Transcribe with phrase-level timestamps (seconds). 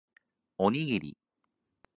[0.57, 1.17] おにぎり